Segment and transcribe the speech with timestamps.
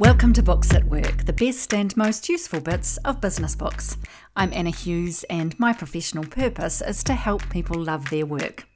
[0.00, 3.96] Welcome to Books at Work, the best and most useful bits of business books.
[4.34, 8.66] I'm Anna Hughes, and my professional purpose is to help people love their work.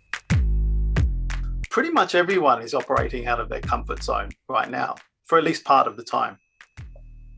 [1.71, 4.95] Pretty much everyone is operating out of their comfort zone right now,
[5.25, 6.39] for at least part of the time.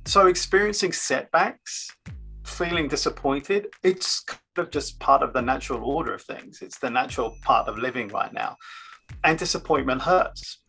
[0.05, 1.89] So, experiencing setbacks,
[2.45, 6.61] feeling disappointed, it's kind of just part of the natural order of things.
[6.61, 8.57] It's the natural part of living right now.
[9.25, 10.60] And disappointment hurts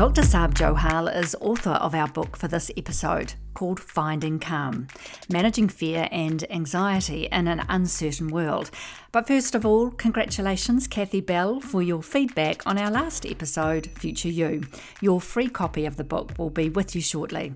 [0.00, 0.22] Dr.
[0.22, 4.88] Sarb Johal is author of our book for this episode called Finding Calm
[5.30, 8.70] Managing Fear and Anxiety in an Uncertain World.
[9.12, 14.30] But first of all, congratulations, Kathy Bell, for your feedback on our last episode, Future
[14.30, 14.62] You.
[15.02, 17.52] Your free copy of the book will be with you shortly.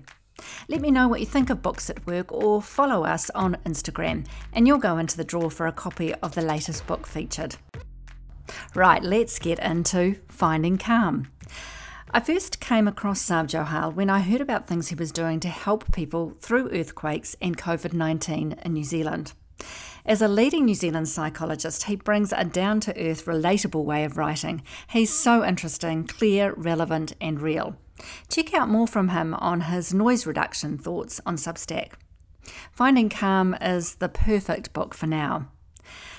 [0.67, 4.27] Let me know what you think of Books at Work or follow us on Instagram,
[4.53, 7.55] and you'll go into the draw for a copy of the latest book featured.
[8.75, 11.29] Right, let's get into Finding Calm.
[12.15, 15.49] I first came across Sarb Johal when I heard about things he was doing to
[15.49, 19.33] help people through earthquakes and COVID 19 in New Zealand.
[20.05, 24.15] As a leading New Zealand psychologist, he brings a down to earth, relatable way of
[24.15, 24.63] writing.
[24.87, 27.75] He's so interesting, clear, relevant, and real.
[28.29, 31.95] Check out more from him on his noise reduction thoughts on Substack.
[32.71, 35.49] Finding Calm is the perfect book for now.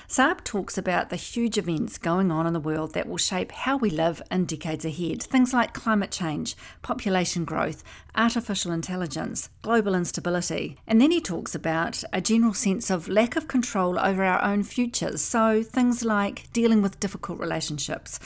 [0.09, 3.75] Sarb talks about the huge events going on in the world that will shape how
[3.75, 5.21] we live in decades ahead.
[5.21, 7.83] Things like climate change, population growth,
[8.15, 10.77] artificial intelligence, global instability.
[10.87, 14.63] And then he talks about a general sense of lack of control over our own
[14.63, 15.21] futures.
[15.21, 18.17] So things like dealing with difficult relationships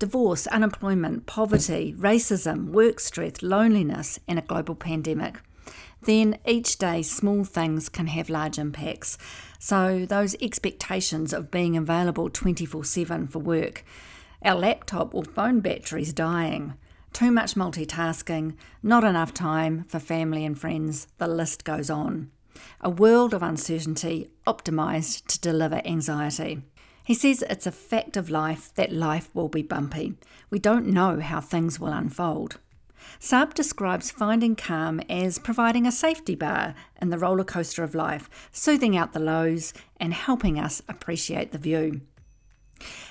[0.00, 5.36] divorce, unemployment, poverty, racism, work stress, loneliness, and a global pandemic.
[6.02, 9.18] Then each day, small things can have large impacts.
[9.58, 13.84] So, those expectations of being available 24 7 for work,
[14.42, 16.74] our laptop or phone batteries dying,
[17.12, 22.30] too much multitasking, not enough time for family and friends, the list goes on.
[22.80, 26.62] A world of uncertainty optimised to deliver anxiety.
[27.04, 30.14] He says it's a fact of life that life will be bumpy.
[30.48, 32.58] We don't know how things will unfold.
[33.18, 38.30] Sarb describes finding calm as providing a safety bar in the roller coaster of life,
[38.52, 42.02] soothing out the lows and helping us appreciate the view.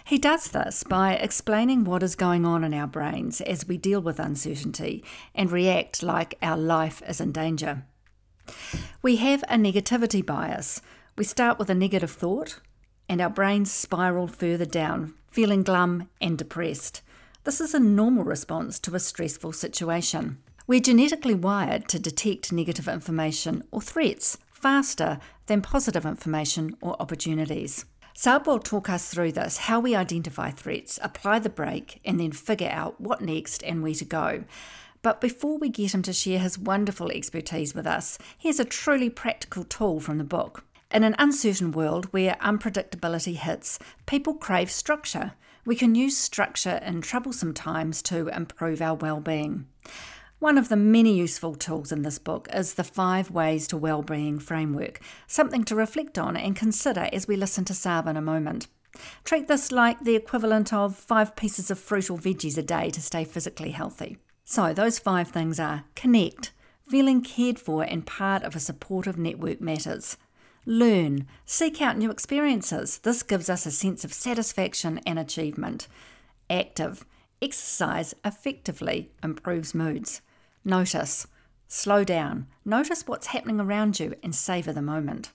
[0.06, 4.02] He does this by explaining what is going on in our brains as we deal
[4.02, 5.04] with uncertainty
[5.36, 7.84] and react like our life is in danger.
[9.02, 10.82] We have a negativity bias.
[11.16, 12.60] We start with a negative thought,
[13.08, 17.02] and our brains spiral further down, feeling glum and depressed.
[17.46, 20.40] This is a normal response to a stressful situation.
[20.68, 27.86] We're genetically wired to detect negative information or threats faster than positive information or opportunities.
[28.14, 32.34] Sarb will talk us through this how we identify threats, apply the brake, and then
[32.34, 34.44] figure out what next and where to go.
[35.02, 39.10] But before we get him to share his wonderful expertise with us, here's a truly
[39.10, 40.66] practical tool from the book.
[40.92, 45.32] In an uncertain world where unpredictability hits, people crave structure.
[45.70, 49.68] We can use structure in troublesome times to improve our well-being.
[50.40, 54.40] One of the many useful tools in this book is the Five Ways to Wellbeing
[54.40, 58.66] framework, something to reflect on and consider as we listen to Sarb in a moment.
[59.24, 63.00] Treat this like the equivalent of five pieces of fruit or veggies a day to
[63.00, 64.18] stay physically healthy.
[64.46, 66.52] So, those five things are connect,
[66.88, 70.18] feeling cared for and part of a supportive network matters.
[70.70, 73.00] Learn, seek out new experiences.
[73.00, 75.88] This gives us a sense of satisfaction and achievement.
[76.48, 77.08] Active,
[77.42, 80.22] exercise effectively improves moods.
[80.64, 81.26] Notice,
[81.68, 85.32] slow down, notice what's happening around you and savour the moment.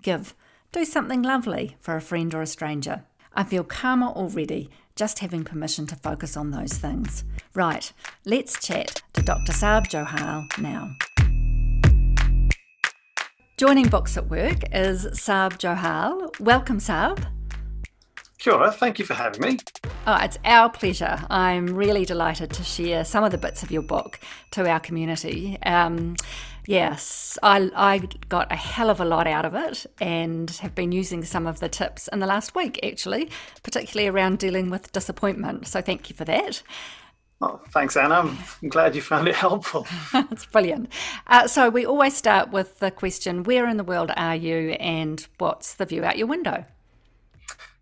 [0.00, 0.32] Give,
[0.70, 3.02] do something lovely for a friend or a stranger.
[3.34, 7.24] I feel calmer already just having permission to focus on those things.
[7.52, 7.92] Right,
[8.24, 9.52] let's chat to Dr.
[9.52, 10.92] Sarb Johal now.
[13.58, 16.30] Joining Books at Work is Sarb Johal.
[16.38, 17.26] Welcome, Sarb.
[18.38, 19.58] Kia ora, thank you for having me.
[20.06, 21.18] Oh, it's our pleasure.
[21.28, 24.20] I'm really delighted to share some of the bits of your book
[24.52, 25.58] to our community.
[25.64, 26.14] Um,
[26.68, 30.92] yes, I, I got a hell of a lot out of it and have been
[30.92, 33.28] using some of the tips in the last week, actually,
[33.64, 35.66] particularly around dealing with disappointment.
[35.66, 36.62] So thank you for that.
[37.40, 38.36] Oh, thanks, Anna.
[38.62, 39.86] I'm glad you found it helpful.
[40.12, 40.92] That's brilliant.
[41.28, 45.24] Uh, so, we always start with the question where in the world are you and
[45.38, 46.64] what's the view out your window?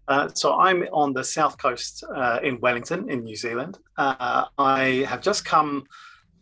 [0.08, 3.78] Uh, so, I'm on the south coast uh, in Wellington, in New Zealand.
[3.96, 5.84] Uh, I have just come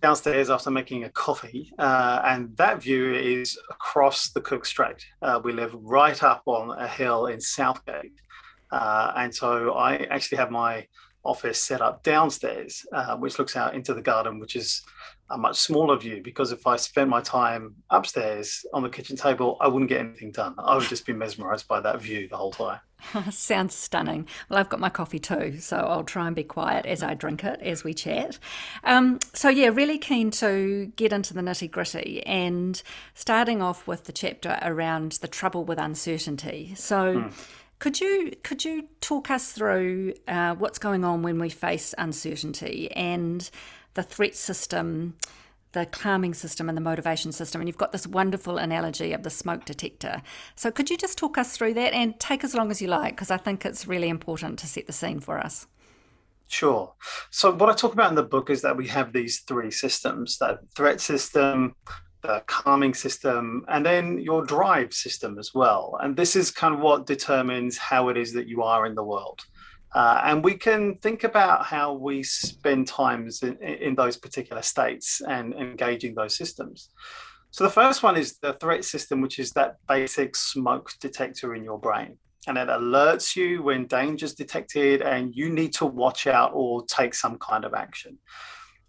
[0.02, 5.06] downstairs after making a coffee, uh, and that view is across the Cook Strait.
[5.22, 8.12] Uh, we live right up on a hill in Southgate.
[8.72, 10.88] and so, I actually have my
[11.24, 14.82] office set up downstairs, uh, which looks out into the garden, which is
[15.30, 16.20] a much smaller view.
[16.22, 20.32] Because if I spent my time upstairs on the kitchen table, I wouldn't get anything
[20.32, 20.54] done.
[20.58, 22.80] I would just be mesmerized by that view the whole time.
[23.30, 24.26] Sounds stunning.
[24.48, 27.44] Well, I've got my coffee too, so I'll try and be quiet as I drink
[27.44, 28.38] it as we chat.
[28.82, 32.82] Um, so, yeah, really keen to get into the nitty gritty and
[33.14, 36.74] starting off with the chapter around the trouble with uncertainty.
[36.76, 37.32] So, mm
[37.84, 42.90] could you could you talk us through uh, what's going on when we face uncertainty
[42.92, 43.50] and
[43.92, 45.14] the threat system,
[45.72, 47.60] the calming system, and the motivation system?
[47.60, 50.22] And you've got this wonderful analogy of the smoke detector.
[50.56, 53.16] So could you just talk us through that and take as long as you like
[53.16, 55.66] because I think it's really important to set the scene for us.
[56.48, 56.94] Sure.
[57.30, 60.38] So what I talk about in the book is that we have these three systems:
[60.38, 61.74] that threat system,
[62.24, 65.98] the calming system, and then your drive system as well.
[66.00, 69.04] And this is kind of what determines how it is that you are in the
[69.04, 69.40] world.
[69.94, 75.20] Uh, and we can think about how we spend times in, in those particular states
[75.28, 76.88] and engaging those systems.
[77.50, 81.62] So the first one is the threat system, which is that basic smoke detector in
[81.62, 82.16] your brain.
[82.46, 86.84] And it alerts you when danger is detected and you need to watch out or
[86.86, 88.18] take some kind of action.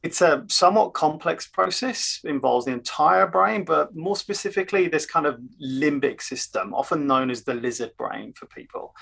[0.06, 5.40] It's a somewhat complex process, involves the entire brain, but more specifically, this kind of
[5.60, 8.94] limbic system, often known as the lizard brain for people.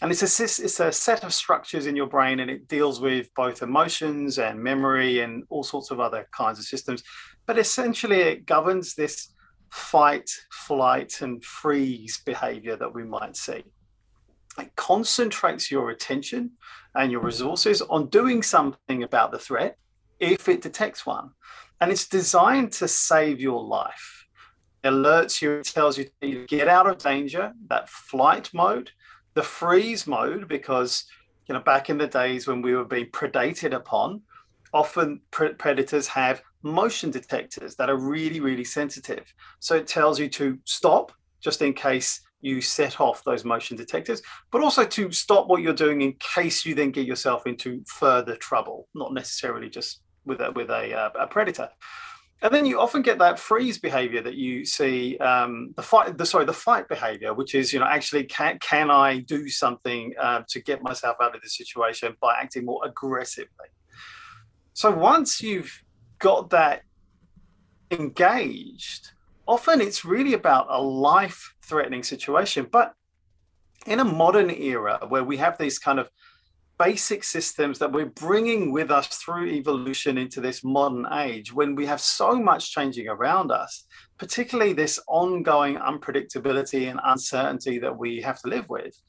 [0.00, 3.28] And it's a, it's a set of structures in your brain, and it deals with
[3.34, 7.02] both emotions and memory and all sorts of other kinds of systems.
[7.44, 9.34] But essentially, it governs this
[9.72, 13.64] fight, flight, and freeze behavior that we might see.
[14.60, 16.52] It concentrates your attention
[16.94, 19.76] and your resources on doing something about the threat
[20.22, 21.30] if it detects one.
[21.80, 24.26] And it's designed to save your life.
[24.84, 28.90] It alerts you, it tells you to get out of danger, that flight mode,
[29.34, 31.04] the freeze mode, because
[31.48, 34.22] you know, back in the days when we were being predated upon,
[34.72, 39.24] often pre- predators have motion detectors that are really, really sensitive.
[39.58, 44.22] So it tells you to stop just in case you set off those motion detectors,
[44.50, 48.36] but also to stop what you're doing in case you then get yourself into further
[48.36, 51.68] trouble, not necessarily just with a, with a, uh, a predator.
[52.42, 56.26] And then you often get that freeze behavior that you see um, the fight, the
[56.26, 60.42] sorry, the fight behavior, which is you know actually can can I do something uh,
[60.48, 63.68] to get myself out of this situation by acting more aggressively?
[64.72, 65.84] So once you've
[66.18, 66.82] got that
[67.92, 69.12] engaged,
[69.46, 72.66] often it's really about a life-threatening situation.
[72.72, 72.92] But
[73.86, 76.08] in a modern era where we have these kind of
[76.84, 81.86] basic systems that we're bringing with us through evolution into this modern age when we
[81.86, 83.86] have so much changing around us,
[84.18, 89.00] particularly this ongoing unpredictability and uncertainty that we have to live with.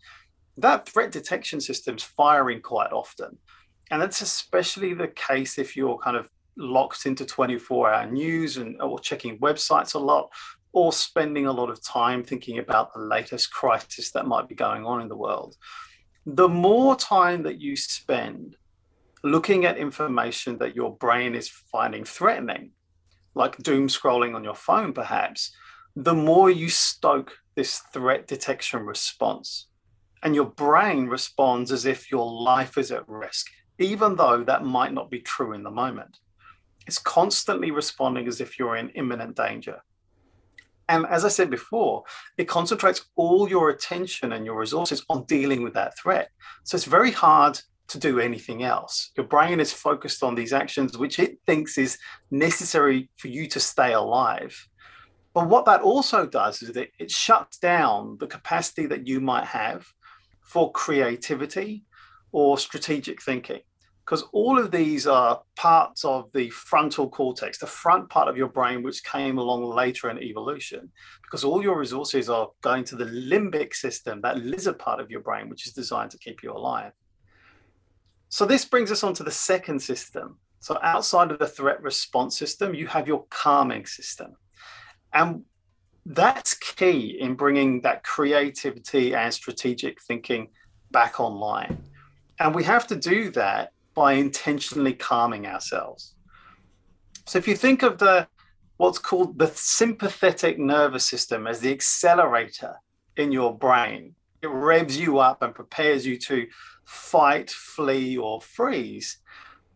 [0.58, 3.40] That threat detection system's firing quite often.
[3.90, 8.80] And that's especially the case if you're kind of locked into 24 hour news and
[8.84, 10.30] or checking websites a lot
[10.74, 14.86] or spending a lot of time thinking about the latest crisis that might be going
[14.86, 15.56] on in the world
[16.26, 18.56] the more time that you spend
[19.24, 22.72] looking at information that your brain is finding threatening,
[23.36, 25.52] like doom scrolling on your phone, perhaps,
[25.96, 29.68] the more you stoke this threat detection response.
[30.22, 33.48] And your brain responds as if your life is at risk,
[33.78, 36.20] even though that might not be true in the moment.
[36.88, 39.84] It's constantly responding as if you're in imminent danger.
[40.90, 42.04] And as I said before,
[42.38, 46.30] it concentrates all your attention and your resources on dealing with that threat.
[46.64, 49.12] So it's very hard to do anything else.
[49.16, 51.98] Your brain is focused on these actions, which it thinks is
[52.32, 54.68] necessary for you to stay alive.
[55.34, 59.46] But what that also does is that it shuts down the capacity that you might
[59.46, 59.86] have
[60.42, 61.84] for creativity
[62.32, 63.62] or strategic thinking
[64.06, 68.50] because all of these are parts of the frontal cortex, the front part of your
[68.50, 70.92] brain, which came along later in evolution,
[71.22, 75.22] because all your resources are going to the limbic system, that lizard part of your
[75.22, 76.92] brain, which is designed to keep you alive.
[78.28, 80.38] So this brings us on to the second system.
[80.60, 84.36] So outside of the threat response system, you have your calming system.
[85.14, 85.44] And
[86.06, 90.50] that's key in bringing that creativity and strategic thinking
[90.92, 91.84] back online.
[92.40, 96.16] And we have to do that by intentionally calming ourselves.
[97.26, 98.28] So if you think of the
[98.78, 102.76] what's called the sympathetic nervous system as the accelerator
[103.18, 106.48] in your brain, it revs you up and prepares you to
[106.86, 109.20] fight, flee, or freeze.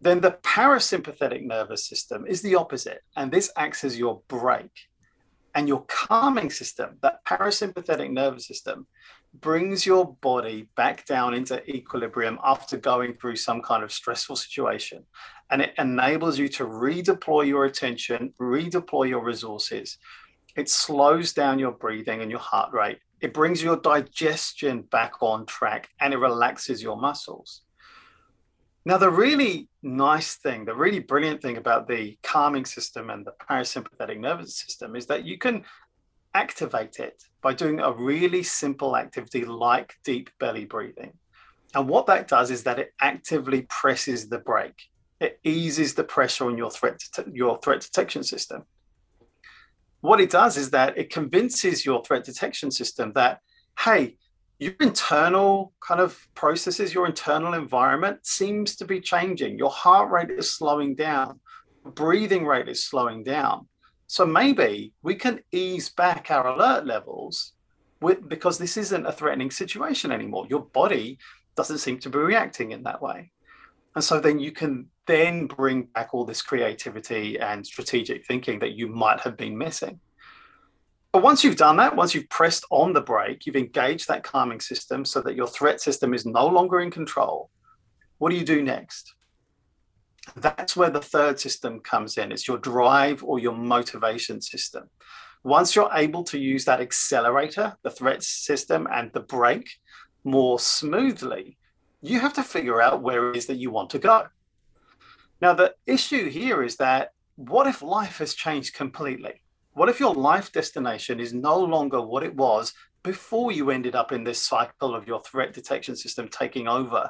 [0.01, 4.89] Then the parasympathetic nervous system is the opposite, and this acts as your brake.
[5.55, 8.86] And your calming system, that parasympathetic nervous system,
[9.41, 15.03] brings your body back down into equilibrium after going through some kind of stressful situation.
[15.50, 19.98] And it enables you to redeploy your attention, redeploy your resources.
[20.56, 23.00] It slows down your breathing and your heart rate.
[23.22, 27.62] It brings your digestion back on track and it relaxes your muscles.
[28.86, 33.34] Now, the really nice thing, the really brilliant thing about the calming system and the
[33.50, 35.65] parasympathetic nervous system is that you can
[36.38, 41.13] activate it by doing a really simple activity like deep belly breathing.
[41.74, 44.82] And what that does is that it actively presses the brake.
[45.20, 47.01] It eases the pressure on your threat
[47.32, 48.60] your threat detection system.
[50.01, 53.39] What it does is that it convinces your threat detection system that,
[53.86, 54.17] hey,
[54.60, 59.58] your internal kind of processes, your internal environment seems to be changing.
[59.58, 61.39] Your heart rate is slowing down,
[62.03, 63.67] breathing rate is slowing down.
[64.08, 67.54] So maybe we can ease back our alert levels
[68.02, 70.48] with, because this isn't a threatening situation anymore.
[70.50, 71.20] Your body
[71.56, 73.32] doesn't seem to be reacting in that way.
[73.96, 78.74] And so then you can then bring back all this creativity and strategic thinking that
[78.74, 80.00] you might have been missing.
[81.12, 84.62] But once you've done that, once you've pressed on the brake, you've engaged that calming
[84.62, 87.50] system so that your threat system is no longer in control.
[88.20, 89.16] What do you do next?
[90.36, 92.31] That's where the third system comes in.
[92.31, 94.89] It's your drive or your motivation system.
[95.43, 99.69] Once you're able to use that accelerator, the threat system, and the brake
[100.24, 101.57] more smoothly,
[102.01, 104.27] you have to figure out where it is that you want to go.
[105.41, 109.41] Now, the issue here is that what if life has changed completely?
[109.74, 114.12] What if your life destination is no longer what it was before you ended up
[114.12, 117.10] in this cycle of your threat detection system taking over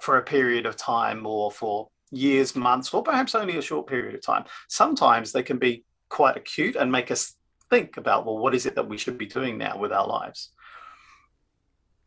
[0.00, 4.14] for a period of time or for years, months, or perhaps only a short period
[4.14, 4.44] of time.
[4.68, 7.34] Sometimes they can be quite acute and make us
[7.70, 10.50] think about, well, what is it that we should be doing now with our lives?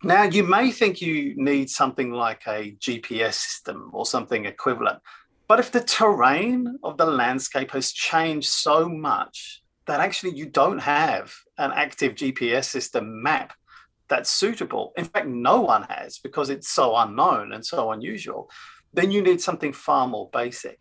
[0.03, 4.99] Now, you may think you need something like a GPS system or something equivalent,
[5.47, 10.79] but if the terrain of the landscape has changed so much that actually you don't
[10.79, 13.53] have an active GPS system map
[14.07, 18.49] that's suitable, in fact, no one has because it's so unknown and so unusual,
[18.93, 20.79] then you need something far more basic.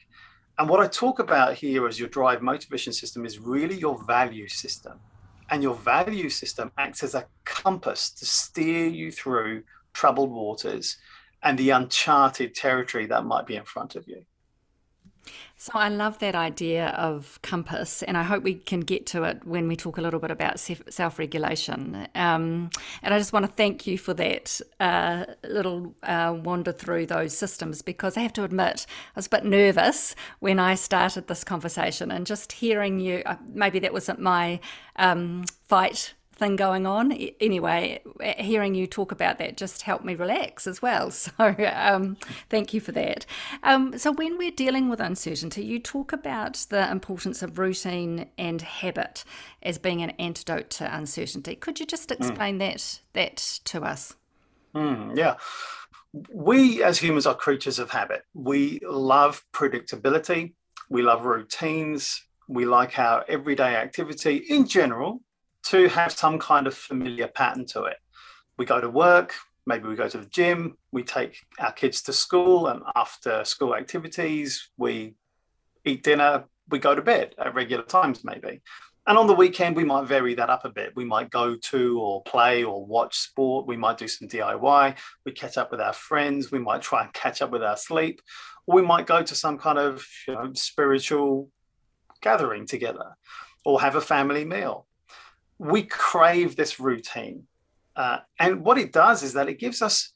[0.59, 4.49] And what I talk about here as your drive motivation system is really your value
[4.49, 5.01] system.
[5.51, 10.97] And your value system acts as a compass to steer you through troubled waters
[11.43, 14.25] and the uncharted territory that might be in front of you.
[15.57, 19.47] So I love that idea of compass, and I hope we can get to it
[19.47, 22.07] when we talk a little bit about self regulation.
[22.15, 22.71] Um,
[23.03, 27.37] and I just want to thank you for that uh, little uh, wander through those
[27.37, 31.43] systems because I have to admit, I was a bit nervous when I started this
[31.43, 34.61] conversation, and just hearing you, uh, maybe that wasn't my
[34.97, 37.13] um, fight thing going on.
[37.41, 38.01] Anyway,
[38.39, 41.11] hearing you talk about that just helped me relax as well.
[41.27, 41.33] So,
[41.75, 42.17] um,
[42.51, 43.27] thank you for that.
[43.63, 48.61] Um, so, when we're dealing with uncertainty, you talk about the importance of routine and
[48.63, 49.25] habit
[49.63, 51.57] as being an antidote to uncertainty.
[51.57, 52.23] Could you just hmm.
[52.23, 52.59] explain mm.
[52.61, 54.15] that that to us?
[54.75, 55.37] Mm, yeah.
[56.33, 58.23] We as humans are creatures of habit.
[58.35, 60.55] We love predictability.
[60.89, 62.23] We love routines.
[62.49, 65.23] We like our everyday activity in general
[65.67, 67.97] to have some kind of familiar pattern to it.
[68.57, 69.35] We go to work,
[69.67, 73.75] maybe we go to the gym, we take our kids to school, and after school
[73.75, 75.15] activities, we
[75.85, 78.63] eat dinner, we go to bed at regular times, maybe.
[79.09, 80.95] And on the weekend, we might vary that up a bit.
[80.97, 83.67] We might go to or play or watch sport.
[83.67, 84.97] We might do some DIY.
[85.25, 86.51] We catch up with our friends.
[86.51, 88.21] We might try and catch up with our sleep.
[88.67, 91.51] Or we might go to some kind of you know, spiritual
[92.21, 93.17] gathering together
[93.65, 94.89] or have a family meal
[95.59, 97.45] we crave this routine.
[97.95, 100.13] Uh, and what it does is that it gives us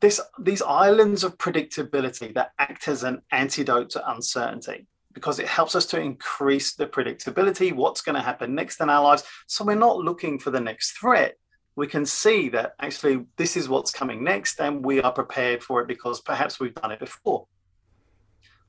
[0.00, 5.74] this these islands of predictability that act as an antidote to uncertainty because it helps
[5.74, 9.24] us to increase the predictability what's going to happen next in our lives.
[9.46, 11.34] So we're not looking for the next threat.
[11.74, 15.80] We can see that actually this is what's coming next and we are prepared for
[15.80, 17.46] it because perhaps we've done it before.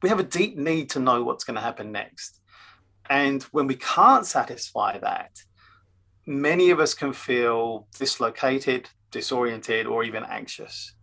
[0.01, 2.41] We have a deep need to know what's going to happen next.
[3.09, 5.31] And when we can't satisfy that
[6.29, 10.93] many of us can feel dislocated, disoriented, or even anxious.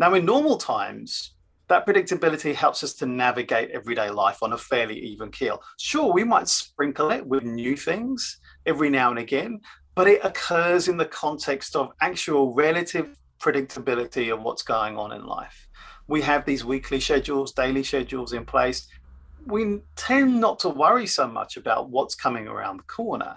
[0.00, 1.34] Now, in normal times,
[1.68, 5.62] that predictability helps us to navigate everyday life on a fairly even keel.
[5.78, 9.60] Sure, we might sprinkle it with new things every now and again,
[9.94, 15.24] but it occurs in the context of actual relative predictability of what's going on in
[15.24, 15.68] life.
[16.08, 18.88] We have these weekly schedules, daily schedules in place.
[19.46, 23.36] We tend not to worry so much about what's coming around the corner.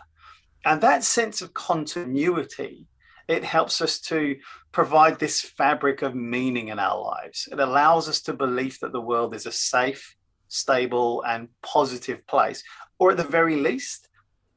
[0.66, 2.88] And that sense of continuity
[3.28, 4.36] It helps us to
[4.72, 7.48] provide this fabric of meaning in our lives.
[7.52, 10.16] It allows us to believe that the world is a safe,
[10.48, 12.62] stable, and positive place,
[13.00, 14.10] or at the very least,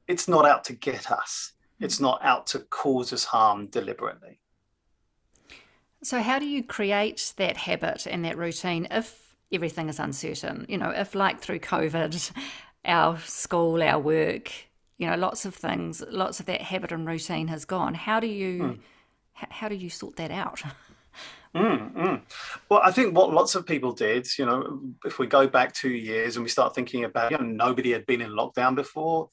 [0.08, 1.52] it's not out to get us.
[1.80, 4.40] It's not out to cause us harm deliberately.
[6.02, 10.66] So, how do you create that habit and that routine if everything is uncertain?
[10.68, 12.32] You know, if like through COVID,
[12.84, 14.52] our school, our work,
[14.98, 17.94] you know, lots of things, lots of that habit and routine has gone.
[17.94, 18.78] How do you, mm.
[19.42, 20.62] h- how do you sort that out?
[21.54, 22.20] Mm, mm.
[22.68, 25.92] Well, I think what lots of people did, you know, if we go back two
[25.92, 29.28] years and we start thinking about, you know, nobody had been in lockdown before,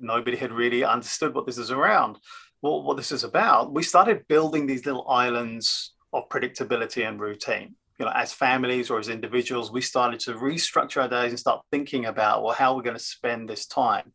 [0.00, 2.18] nobody had really understood what this is around,
[2.60, 3.72] what, what this is about.
[3.72, 7.76] We started building these little islands of predictability and routine.
[7.98, 11.64] You know, as families or as individuals, we started to restructure our days and start
[11.70, 14.12] thinking about, well, how we're going to spend this time.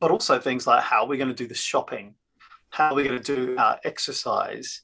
[0.00, 2.14] But also things like how are we're going to do the shopping,
[2.70, 4.82] how are we're going to do our exercise,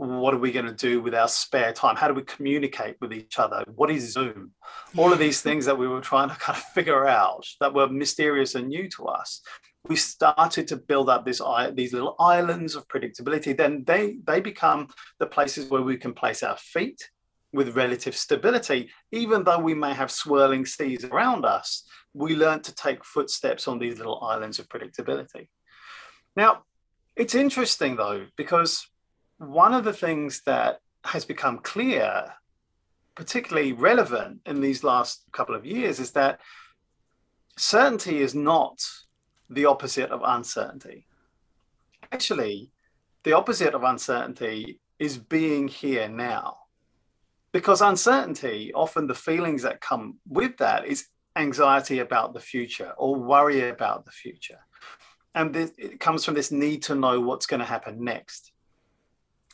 [0.00, 1.94] what are we going to do with our spare time?
[1.94, 3.62] How do we communicate with each other?
[3.74, 4.52] What is Zoom?
[4.96, 7.86] All of these things that we were trying to kind of figure out that were
[7.86, 9.42] mysterious and new to us.
[9.88, 11.42] We started to build up this
[11.74, 13.54] these little islands of predictability.
[13.54, 14.88] Then they they become
[15.18, 17.10] the places where we can place our feet
[17.52, 21.84] with relative stability, even though we may have swirling seas around us.
[22.14, 25.48] We learn to take footsteps on these little islands of predictability.
[26.36, 26.64] Now,
[27.16, 28.86] it's interesting though because
[29.38, 32.34] one of the things that has become clear,
[33.14, 36.40] particularly relevant in these last couple of years, is that
[37.56, 38.80] certainty is not
[39.48, 41.06] the opposite of uncertainty.
[42.12, 42.70] Actually,
[43.24, 46.56] the opposite of uncertainty is being here now.
[47.52, 51.06] Because uncertainty, often the feelings that come with that is
[51.36, 54.58] anxiety about the future or worry about the future.
[55.34, 58.52] And this, it comes from this need to know what's going to happen next.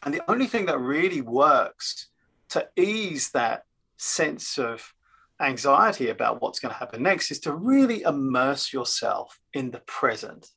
[0.03, 2.09] And the only thing that really works
[2.51, 3.65] to ease that
[3.97, 4.93] sense of
[5.41, 10.49] anxiety about what's going to happen next is to really immerse yourself in the present.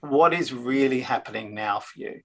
[0.00, 2.20] What is really happening now for you?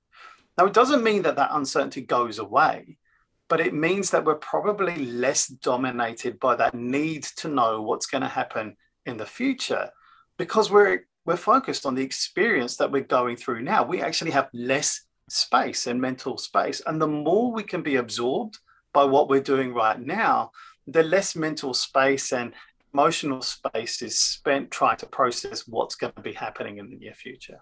[0.58, 2.98] Now, it doesn't mean that that uncertainty goes away,
[3.47, 8.21] but it means that we're probably less dominated by that need to know what's going
[8.21, 9.89] to happen in the future
[10.38, 13.84] because we're we're focused on the experience that we're going through now.
[13.84, 16.81] We actually have less space and mental space.
[16.86, 18.60] And the more we can be absorbed
[18.93, 20.51] by what we're doing right now,
[20.86, 22.53] the less mental space and
[22.93, 27.13] emotional space is spent trying to process what's going to be happening in the near
[27.13, 27.60] future.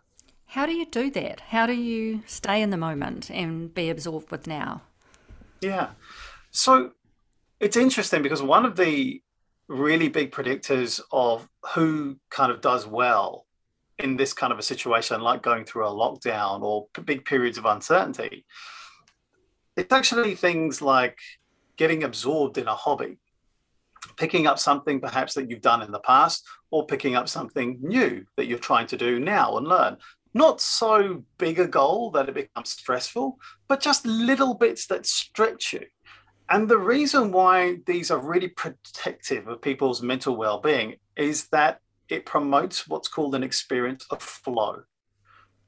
[0.47, 1.39] How do you do that?
[1.39, 4.81] How do you stay in the moment and be absorbed with now?
[5.63, 5.91] Yeah.
[6.51, 6.91] So
[7.59, 9.21] it's interesting because one of the
[9.67, 13.45] really big predictors of who kind of does well
[13.97, 17.65] in this kind of a situation, like going through a lockdown or big periods of
[17.65, 18.45] uncertainty,
[19.77, 21.17] it's actually things like
[21.77, 23.17] getting absorbed in a hobby,
[24.17, 28.25] picking up something perhaps that you've done in the past, or picking up something new
[28.35, 29.97] that you're trying to do now and learn.
[30.33, 35.73] Not so big a goal that it becomes stressful, but just little bits that stretch
[35.73, 35.85] you.
[36.49, 41.79] And the reason why these are really protective of people's mental well being is that
[42.09, 44.83] it promotes what's called an experience of flow.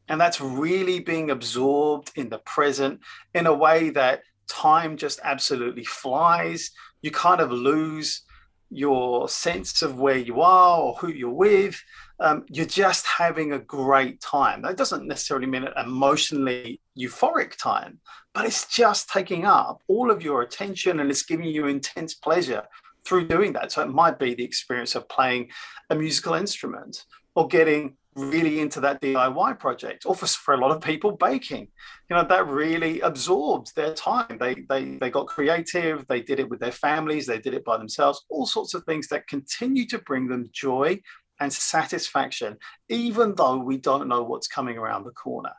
[0.08, 2.99] And that's really being absorbed in the present
[3.34, 6.71] in a way that time just absolutely flies.
[7.01, 8.23] You kind of lose
[8.69, 11.82] your sense of where you are or who you're with.
[12.19, 14.62] Um, you're just having a great time.
[14.62, 17.99] That doesn't necessarily mean an emotionally euphoric time,
[18.34, 22.63] but it's just taking up all of your attention and it's giving you intense pleasure
[23.06, 23.71] through doing that.
[23.71, 25.49] So it might be the experience of playing
[25.89, 27.04] a musical instrument
[27.36, 31.67] or getting really into that DIY project, or for, for a lot of people, baking.
[32.10, 34.38] You know, that really absorbed their time.
[34.39, 37.78] They, they, they got creative, they did it with their families, they did it by
[37.78, 41.01] themselves, all sorts of things that continue to bring them joy
[41.39, 42.58] and satisfaction,
[42.89, 45.54] even though we don't know what's coming around the corner.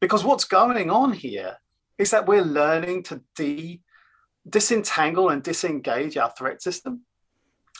[0.00, 1.56] Because what's going on here
[1.98, 3.80] is that we're learning to de
[4.48, 7.02] disentangle and disengage our threat system.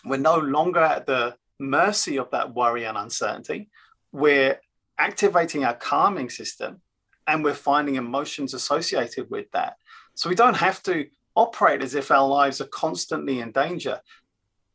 [0.04, 3.68] We're no longer at the mercy of that worry and uncertainty.
[4.12, 4.60] We're
[4.98, 6.80] activating our calming system
[7.26, 9.76] and we're finding emotions associated with that.
[10.14, 14.00] So we don't have to operate as if our lives are constantly in danger.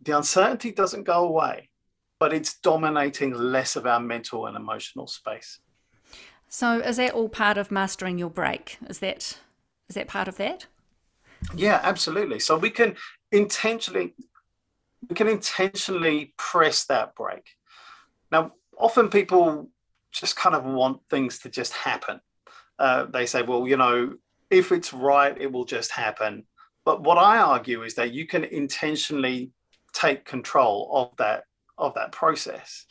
[0.03, 1.69] The uncertainty doesn't go away,
[2.21, 5.59] but it's dominating less of our mental and emotional space.
[6.47, 8.77] So is that all part of mastering your brake?
[8.87, 9.39] Is that
[9.89, 10.67] is that part of that?
[11.55, 12.39] Yeah, absolutely.
[12.39, 12.95] So we can
[13.31, 14.13] intentionally
[15.09, 17.49] we can intentionally press that brake.
[18.31, 19.71] Now, often people
[20.11, 22.21] just kind of want things to just happen.
[22.77, 24.13] uh, they say, well, you know,
[24.51, 26.43] if it's right, it will just happen.
[26.85, 29.51] But what I argue is that you can intentionally
[29.93, 31.45] take control of that
[31.77, 32.85] of that process.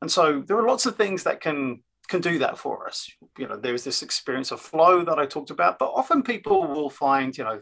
[0.00, 3.08] And so there are lots of things that can can do that for us.
[3.38, 6.90] You know, there's this experience of flow that I talked about, but often people will
[6.90, 7.60] find, you know,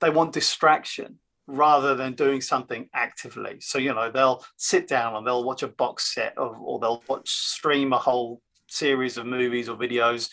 [0.00, 3.60] they want distraction rather than doing something actively.
[3.60, 7.04] So, you know, they'll sit down and they'll watch a box set of, or they'll
[7.06, 10.30] watch stream a whole series of movies or videos,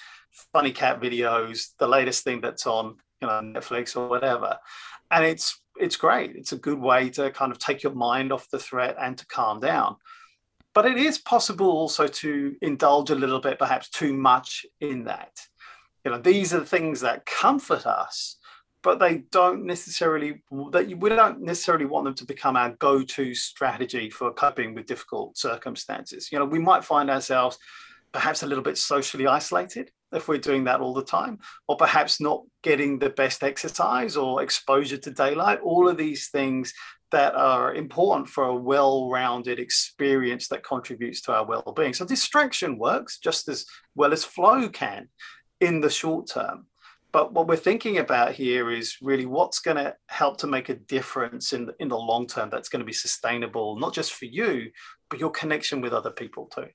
[0.53, 4.57] funny cat videos, the latest thing that's on, you know, Netflix or whatever.
[5.11, 6.35] And it's it's great.
[6.35, 9.25] It's a good way to kind of take your mind off the threat and to
[9.27, 9.97] calm down.
[10.73, 15.31] But it is possible also to indulge a little bit, perhaps too much in that.
[16.05, 18.37] You know, these are the things that comfort us,
[18.83, 24.09] but they don't necessarily that we don't necessarily want them to become our go-to strategy
[24.09, 26.31] for coping with difficult circumstances.
[26.31, 27.57] You know, we might find ourselves
[28.11, 32.21] perhaps a little bit socially isolated if we're doing that all the time, or perhaps
[32.21, 36.73] not getting the best exercise or exposure to daylight, all of these things
[37.11, 41.93] that are important for a well rounded experience that contributes to our well being.
[41.93, 43.65] So, distraction works just as
[43.95, 45.09] well as flow can
[45.59, 46.67] in the short term.
[47.13, 50.75] But what we're thinking about here is really what's going to help to make a
[50.75, 54.25] difference in the, in the long term that's going to be sustainable, not just for
[54.25, 54.71] you,
[55.09, 56.67] but your connection with other people too.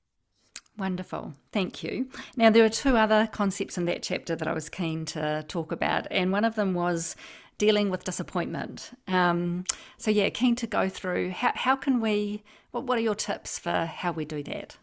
[0.77, 1.33] Wonderful.
[1.51, 2.07] Thank you.
[2.35, 5.71] Now, there are two other concepts in that chapter that I was keen to talk
[5.71, 7.15] about, and one of them was
[7.59, 8.91] dealing with disappointment.
[9.07, 9.65] Um,
[9.97, 13.59] so, yeah, keen to go through how, how can we, what, what are your tips
[13.59, 14.77] for how we do that?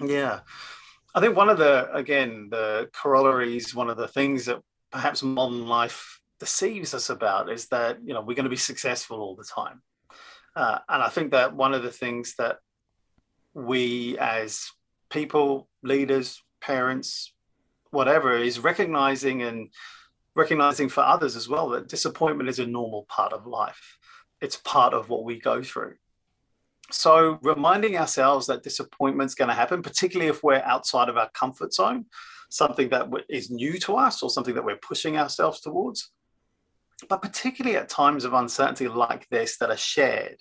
[0.00, 0.40] Yeah.
[1.14, 4.60] I think one of the, again, the corollaries, one of the things that
[4.90, 9.20] perhaps modern life deceives us about is that, you know, we're going to be successful
[9.20, 9.82] all the time.
[10.56, 12.58] Uh, and I think that one of the things that
[13.54, 14.70] we as
[15.10, 17.32] people, leaders, parents,
[17.90, 19.68] whatever, is recognizing and
[20.34, 23.98] recognizing for others as well that disappointment is a normal part of life.
[24.40, 25.94] It's part of what we go through.
[26.90, 31.74] So, reminding ourselves that disappointment's going to happen, particularly if we're outside of our comfort
[31.74, 32.06] zone,
[32.48, 36.10] something that is new to us or something that we're pushing ourselves towards.
[37.08, 40.36] But particularly at times of uncertainty like this that are shared,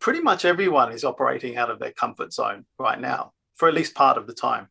[0.00, 3.94] pretty much everyone is operating out of their comfort zone right now for at least
[3.94, 4.66] part of the time.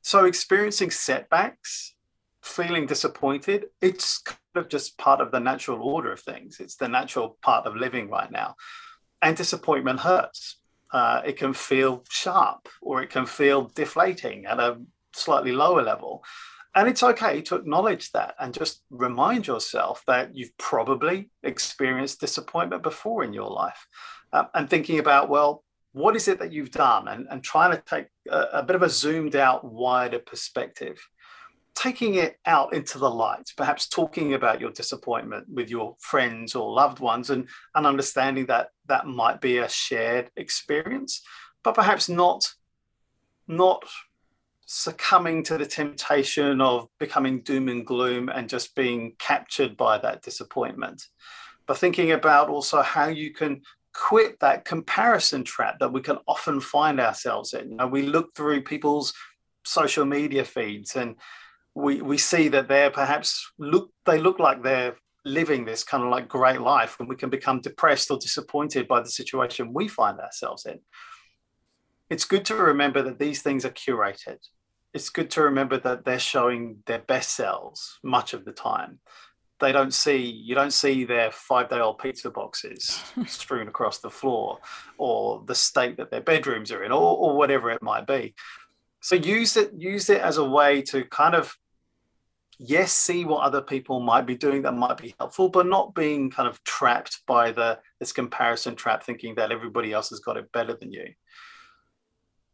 [0.00, 1.94] So experiencing setbacks,
[2.40, 6.58] feeling disappointed, it's kind of just part of the natural order of things.
[6.58, 8.54] It's the natural part of living right now.
[9.20, 10.56] And disappointment hurts.
[10.90, 14.78] Uh, it can feel sharp or it can feel deflating at a
[15.12, 16.24] slightly lower level.
[16.74, 22.82] And it's okay to acknowledge that and just remind yourself that you've probably experienced disappointment
[22.82, 23.86] before in your life.
[24.32, 27.08] Uh, and thinking about, well, what is it that you've done?
[27.08, 30.98] And, and trying to take a, a bit of a zoomed out wider perspective.
[31.74, 36.70] Taking it out into the light perhaps talking about your disappointment with your friends or
[36.70, 41.22] loved ones and, and understanding that that might be a shared experience
[41.62, 42.52] but perhaps not
[43.48, 43.84] not
[44.66, 50.22] succumbing to the temptation of becoming doom and gloom and just being captured by that
[50.22, 51.06] disappointment.
[51.66, 53.62] But thinking about also how you can
[53.94, 57.70] quit that comparison trap that we can often find ourselves in.
[57.70, 59.12] You know, we look through people's
[59.64, 61.16] social media feeds and
[61.74, 66.10] we we see that they're perhaps look they look like they're living this kind of
[66.10, 70.18] like great life and we can become depressed or disappointed by the situation we find
[70.18, 70.80] ourselves in.
[72.10, 74.38] It's good to remember that these things are curated.
[74.92, 78.98] It's good to remember that they're showing their best selves much of the time
[79.62, 84.10] they don't see you don't see their five day old pizza boxes strewn across the
[84.10, 84.58] floor
[84.98, 88.34] or the state that their bedrooms are in or, or whatever it might be.
[89.00, 91.56] So use it use it as a way to kind of
[92.58, 96.30] yes see what other people might be doing that might be helpful but not being
[96.30, 100.50] kind of trapped by the this comparison trap thinking that everybody else has got it
[100.52, 101.06] better than you.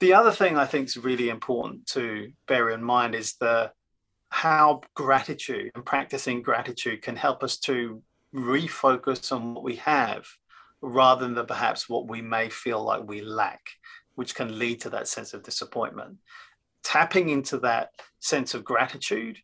[0.00, 3.72] The other thing i think is really important to bear in mind is the
[4.30, 8.02] how gratitude and practicing gratitude can help us to
[8.34, 10.26] refocus on what we have
[10.80, 13.60] rather than the perhaps what we may feel like we lack,
[14.14, 16.16] which can lead to that sense of disappointment.
[16.84, 19.38] Tapping into that sense of gratitude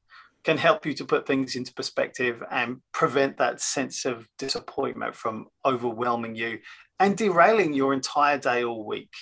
[0.45, 5.47] can help you to put things into perspective and prevent that sense of disappointment from
[5.65, 6.59] overwhelming you
[7.01, 9.13] and derailing your entire day or week.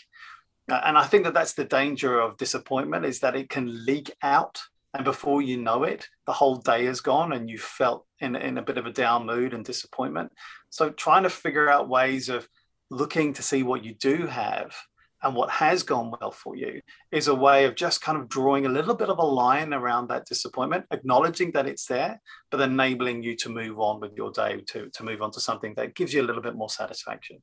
[0.71, 4.13] Uh, and I think that that's the danger of disappointment is that it can leak
[4.23, 4.61] out
[4.95, 8.59] and before you know it the whole day is gone and you felt in, in
[8.59, 10.31] a bit of a down mood and disappointment
[10.71, 12.49] so trying to figure out ways of
[12.91, 14.75] looking to see what you do have
[15.23, 16.81] and what has gone well for you
[17.13, 20.09] is a way of just kind of drawing a little bit of a line around
[20.09, 24.61] that disappointment, acknowledging that it's there, but enabling you to move on with your day
[24.67, 27.41] to, to move on to something that gives you a little bit more satisfaction.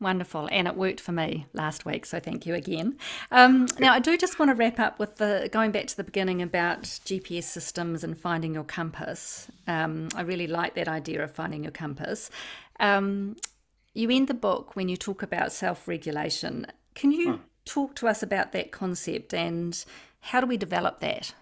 [0.00, 0.48] Wonderful.
[0.50, 2.06] And it worked for me last week.
[2.06, 2.96] So thank you again.
[3.30, 6.04] Um, now, I do just want to wrap up with the going back to the
[6.04, 9.48] beginning about GPS systems and finding your compass.
[9.66, 12.30] Um, I really like that idea of finding your compass.
[12.78, 13.36] Um,
[13.92, 16.66] you end the book when you talk about self regulation.
[16.94, 17.40] Can you hmm.
[17.66, 19.84] talk to us about that concept and
[20.20, 21.34] how do we develop that?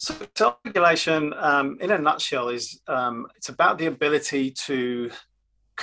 [0.00, 5.10] So self-regulation, um, in a nutshell, is um, it's about the ability to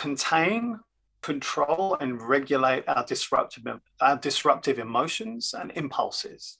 [0.05, 0.79] contain,
[1.23, 3.63] control, and regulate our disruptive,
[3.99, 6.59] our disruptive emotions and impulses.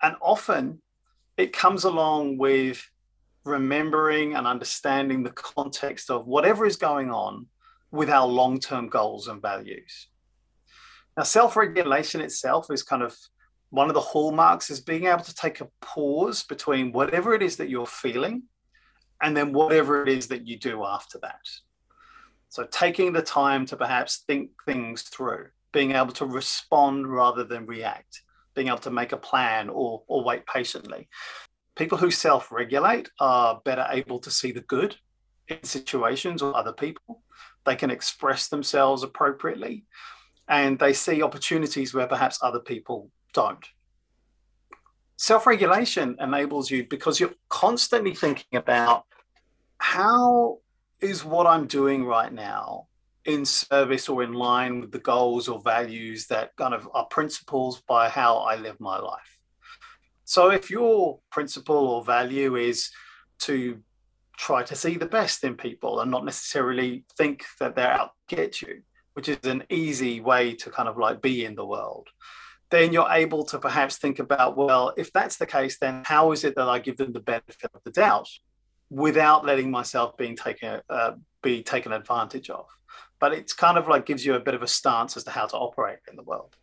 [0.00, 0.80] And often
[1.36, 2.82] it comes along with
[3.44, 7.46] remembering and understanding the context of whatever is going on
[7.90, 10.08] with our long term goals and values.
[11.14, 13.14] Now, self regulation itself is kind of
[13.68, 17.58] one of the hallmarks is being able to take a pause between whatever it is
[17.58, 18.44] that you're feeling
[19.22, 21.44] and then whatever it is that you do after that.
[22.48, 27.66] So taking the time to perhaps think things through, being able to respond rather than
[27.66, 28.22] react,
[28.54, 31.08] being able to make a plan or, or wait patiently.
[31.76, 34.96] People who self regulate are better able to see the good
[35.48, 37.22] in situations or other people.
[37.64, 39.84] They can express themselves appropriately
[40.48, 43.64] and they see opportunities where perhaps other people don't.
[45.16, 49.04] Self regulation enables you because you're constantly thinking about
[49.78, 50.58] how
[51.00, 52.86] is what I'm doing right now
[53.24, 57.82] in service or in line with the goals or values that kind of are principles
[57.82, 59.38] by how I live my life.
[60.24, 62.90] So if your principle or value is
[63.40, 63.80] to
[64.36, 68.36] try to see the best in people and not necessarily think that they're out to
[68.36, 68.82] get you,
[69.14, 72.08] which is an easy way to kind of like be in the world,
[72.70, 76.44] then you're able to perhaps think about, well, if that's the case, then how is
[76.44, 78.28] it that I give them the benefit of the doubt
[78.90, 82.66] without letting myself being taken uh, be taken advantage of.
[83.20, 85.46] But it's kind of like gives you a bit of a stance as to how
[85.46, 86.56] to operate in the world.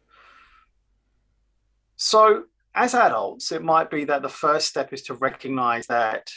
[1.96, 6.30] So as adults, it might be that the first step is to recognize that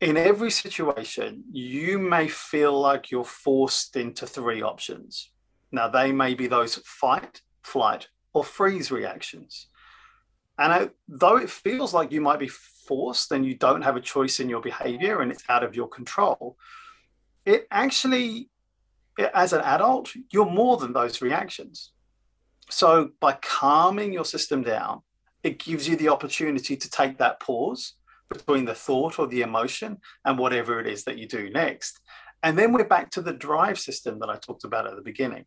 [0.00, 5.30] in every situation, you may feel like you're forced into three options.
[5.70, 9.68] Now, they may be those fight, flight, or freeze reactions.
[10.58, 12.48] And I, though it feels like you might be
[12.90, 15.88] forced and you don't have a choice in your behavior and it's out of your
[15.88, 16.56] control,
[17.46, 18.50] it actually,
[19.32, 21.92] as an adult, you're more than those reactions.
[22.68, 25.02] So by calming your system down,
[25.44, 27.94] it gives you the opportunity to take that pause
[28.28, 32.00] between the thought or the emotion and whatever it is that you do next.
[32.42, 35.44] And then we're back to the drive system that I talked about at the beginning.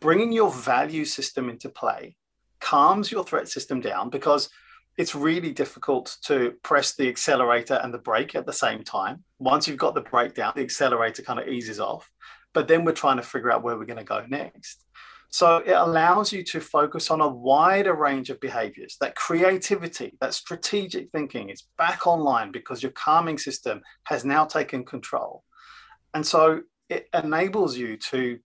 [0.00, 2.16] Bringing your value system into play
[2.58, 4.48] calms your threat system down because
[4.96, 9.24] it's really difficult to press the accelerator and the brake at the same time.
[9.38, 12.10] Once you've got the brake down, the accelerator kind of eases off.
[12.52, 14.84] But then we're trying to figure out where we're going to go next.
[15.32, 18.96] So it allows you to focus on a wider range of behaviors.
[19.00, 24.84] That creativity, that strategic thinking is back online because your calming system has now taken
[24.84, 25.44] control.
[26.14, 28.40] And so it enables you to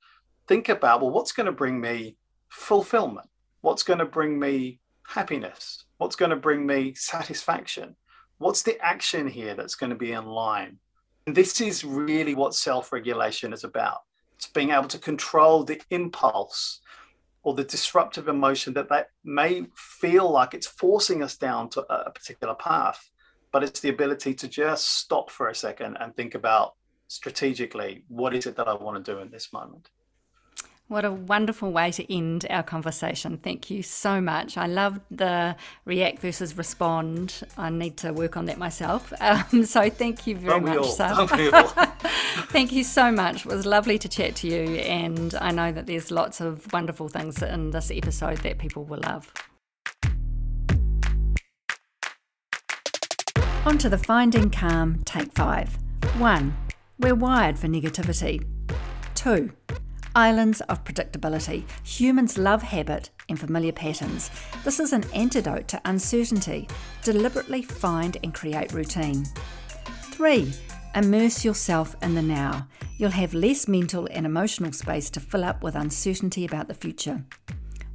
[0.47, 2.17] think about well, what's going to bring me
[2.49, 3.27] fulfillment?
[3.62, 5.86] What's going to bring me happiness?
[5.98, 7.96] What's going to bring me satisfaction?
[8.38, 10.80] What's the action here that's going to be in line?
[11.26, 14.02] And this is really what self regulation is about.
[14.36, 16.82] It's being able to control the impulse
[17.46, 22.12] or the disruptive emotion that that may feel like it's forcing us down to a
[22.12, 23.10] particular path
[23.52, 26.74] but it's the ability to just stop for a second and think about
[27.08, 29.89] strategically what is it that i want to do in this moment
[30.88, 33.38] what a wonderful way to end our conversation.
[33.38, 34.56] Thank you so much.
[34.58, 37.41] I love the react versus respond.
[37.58, 39.12] I need to work on that myself.
[39.26, 41.28] Um, so thank you very much, Sal.
[42.50, 43.43] thank you so much.
[43.43, 47.10] It was lovely to chat to you, and I know that there's lots of wonderful
[47.10, 49.34] things in this episode that people will love.
[53.65, 55.78] On to the Finding Calm Take 5.
[56.19, 56.58] 1.
[57.00, 58.45] We're wired for negativity.
[59.15, 59.52] 2.
[60.15, 61.65] Islands of predictability.
[61.84, 64.32] Humans love habit and familiar patterns.
[64.63, 66.69] This is an antidote to uncertainty.
[67.04, 69.25] Deliberately find and create routine.
[70.12, 70.54] 3.
[70.95, 72.65] Immerse yourself in the now.
[72.97, 77.25] You'll have less mental and emotional space to fill up with uncertainty about the future.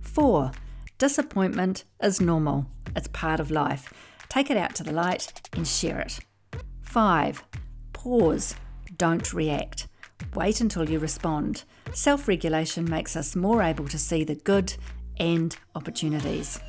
[0.02, 0.52] 4.
[0.98, 3.94] Disappointment is normal, it's part of life.
[4.28, 6.18] Take it out to the light and share it.
[6.82, 7.42] 5.
[7.94, 8.54] Pause,
[8.98, 9.86] don't react.
[10.34, 11.64] Wait until you respond.
[11.92, 14.74] Self regulation makes us more able to see the good
[15.18, 16.60] and opportunities.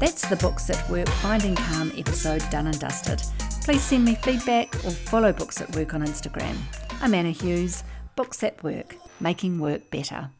[0.00, 3.22] That's the Books at Work Finding Calm episode done and dusted.
[3.64, 6.56] Please send me feedback or follow Books at Work on Instagram.
[7.02, 7.84] I'm Anna Hughes,
[8.16, 10.30] Books at Work, making work better.